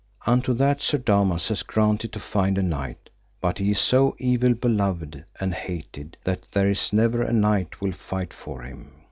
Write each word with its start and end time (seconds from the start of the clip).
Unto 0.25 0.51
that 0.55 0.81
Sir 0.81 0.97
Damas 0.97 1.49
had 1.49 1.67
granted 1.67 2.11
to 2.13 2.19
find 2.19 2.57
a 2.57 2.63
knight, 2.63 3.11
but 3.39 3.59
he 3.59 3.69
is 3.69 3.79
so 3.79 4.15
evil 4.17 4.55
beloved 4.55 5.25
and 5.39 5.53
hated, 5.53 6.17
that 6.23 6.47
there 6.53 6.71
is 6.71 6.91
never 6.91 7.21
a 7.21 7.31
knight 7.31 7.81
will 7.81 7.91
fight 7.93 8.33
for 8.33 8.63
him. 8.63 8.93